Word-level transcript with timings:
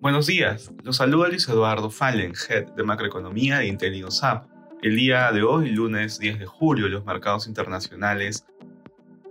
Buenos 0.00 0.26
días, 0.26 0.70
los 0.82 0.96
saluda 0.96 1.28
Luis 1.28 1.48
Eduardo 1.48 1.90
Fallen, 1.90 2.34
Head 2.48 2.72
de 2.72 2.84
Macroeconomía 2.84 3.58
de 3.60 4.04
Hub. 4.04 4.42
El 4.82 4.96
día 4.96 5.32
de 5.32 5.42
hoy, 5.42 5.70
lunes 5.70 6.18
10 6.18 6.38
de 6.38 6.46
julio, 6.46 6.88
los 6.88 7.04
mercados 7.06 7.46
internacionales 7.46 8.44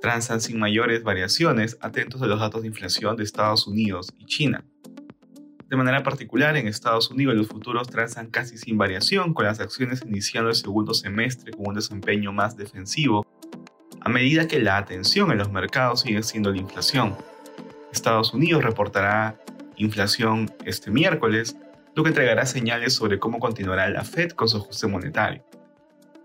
transan 0.01 0.41
sin 0.41 0.59
mayores 0.59 1.03
variaciones, 1.03 1.77
atentos 1.79 2.21
a 2.21 2.27
los 2.27 2.39
datos 2.39 2.63
de 2.63 2.67
inflación 2.67 3.15
de 3.15 3.23
Estados 3.23 3.67
Unidos 3.67 4.13
y 4.17 4.25
China. 4.25 4.65
De 5.69 5.77
manera 5.77 6.03
particular, 6.03 6.57
en 6.57 6.67
Estados 6.67 7.09
Unidos 7.09 7.35
los 7.35 7.47
futuros 7.47 7.87
transan 7.87 8.29
casi 8.29 8.57
sin 8.57 8.77
variación, 8.77 9.33
con 9.33 9.45
las 9.45 9.59
acciones 9.59 10.03
iniciando 10.05 10.49
el 10.49 10.55
segundo 10.55 10.93
semestre 10.93 11.51
con 11.51 11.67
un 11.67 11.75
desempeño 11.75 12.31
más 12.31 12.57
defensivo, 12.57 13.25
a 14.03 14.09
medida 14.09 14.47
que 14.47 14.59
la 14.59 14.77
atención 14.77 15.31
en 15.31 15.37
los 15.37 15.51
mercados 15.51 16.01
sigue 16.01 16.23
siendo 16.23 16.51
la 16.51 16.57
inflación. 16.57 17.15
Estados 17.91 18.33
Unidos 18.33 18.63
reportará 18.63 19.37
inflación 19.77 20.51
este 20.65 20.91
miércoles, 20.91 21.55
lo 21.95 22.03
que 22.03 22.09
entregará 22.09 22.45
señales 22.45 22.93
sobre 22.93 23.19
cómo 23.19 23.39
continuará 23.39 23.89
la 23.89 24.03
Fed 24.03 24.31
con 24.31 24.49
su 24.49 24.57
ajuste 24.57 24.87
monetario. 24.87 25.43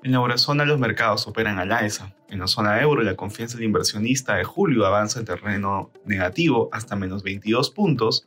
En 0.03 0.13
la 0.13 0.19
eurozona 0.19 0.65
los 0.65 0.79
mercados 0.79 1.27
operan 1.27 1.59
al 1.59 1.73
alza. 1.73 2.15
En 2.29 2.39
la 2.41 2.47
zona 2.47 2.81
euro 2.81 3.03
la 3.03 3.17
confianza 3.17 3.57
del 3.57 3.67
inversionista 3.67 4.37
de 4.37 4.45
julio 4.45 4.87
avanza 4.87 5.19
en 5.19 5.25
terreno 5.25 5.91
negativo 6.05 6.69
hasta 6.73 6.97
menos 6.97 7.23
22 7.23 7.71
puntos, 7.71 8.27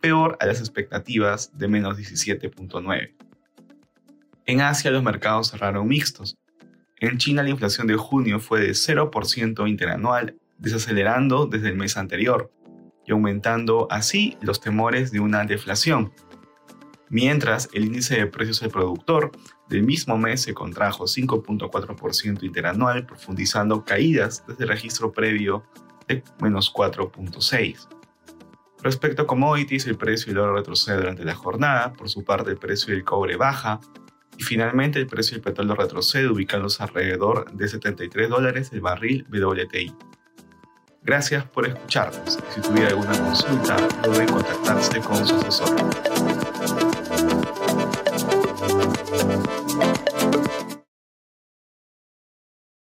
peor 0.00 0.36
a 0.40 0.46
las 0.46 0.60
expectativas 0.60 1.56
de 1.58 1.68
menos 1.68 1.98
17.9. 1.98 3.14
En 4.46 4.60
Asia 4.60 4.90
los 4.90 5.02
mercados 5.02 5.50
cerraron 5.50 5.88
mixtos. 5.88 6.36
En 7.00 7.16
China 7.18 7.44
la 7.44 7.50
inflación 7.50 7.86
de 7.86 7.96
junio 7.96 8.40
fue 8.40 8.60
de 8.60 8.70
0% 8.70 9.68
interanual, 9.68 10.36
desacelerando 10.58 11.46
desde 11.46 11.68
el 11.68 11.76
mes 11.76 11.96
anterior 11.96 12.50
y 13.06 13.12
aumentando 13.12 13.86
así 13.88 14.36
los 14.40 14.60
temores 14.60 15.12
de 15.12 15.20
una 15.20 15.44
deflación. 15.44 16.12
Mientras 17.08 17.68
el 17.72 17.84
índice 17.84 18.16
de 18.16 18.26
precios 18.26 18.62
al 18.64 18.70
productor 18.70 19.30
del 19.68 19.84
mismo 19.84 20.18
mes 20.18 20.42
se 20.42 20.54
contrajo 20.54 21.04
5.4% 21.04 22.42
interanual, 22.42 23.06
profundizando 23.06 23.84
caídas 23.84 24.44
desde 24.48 24.64
el 24.64 24.70
registro 24.70 25.12
previo 25.12 25.64
de 26.08 26.24
menos 26.40 26.72
4.6%. 26.74 27.88
Respecto 28.82 29.22
a 29.22 29.26
commodities, 29.26 29.86
el 29.86 29.96
precio 29.96 30.32
del 30.32 30.42
oro 30.42 30.56
retrocede 30.56 30.98
durante 30.98 31.24
la 31.24 31.34
jornada, 31.34 31.92
por 31.92 32.08
su 32.08 32.24
parte 32.24 32.50
el 32.50 32.58
precio 32.58 32.92
del 32.92 33.04
cobre 33.04 33.36
baja 33.36 33.80
y 34.38 34.42
finalmente 34.44 35.00
el 35.00 35.08
precio 35.08 35.34
del 35.34 35.42
petróleo 35.42 35.74
retrocede 35.74 36.28
ubicándose 36.28 36.80
alrededor 36.82 37.50
de 37.52 37.66
73 37.66 38.30
dólares 38.30 38.70
el 38.72 38.80
barril 38.80 39.26
WTI. 39.30 39.92
Gracias 41.02 41.44
por 41.46 41.66
escucharnos. 41.66 42.38
Si 42.54 42.60
tuviera 42.60 42.90
alguna 42.90 43.18
consulta, 43.18 43.76
puede 44.04 44.26
contactarse 44.26 45.00
con 45.00 45.26
su 45.26 45.34
asesor. 45.34 45.76